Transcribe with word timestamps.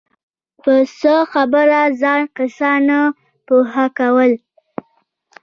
په 0.61 0.73
څۀ 0.99 1.15
خبره 1.31 1.79
ځان 2.01 2.21
قصداً 2.35 2.71
نۀ 2.87 2.99
پوهه 3.45 3.85
كول 3.97 4.31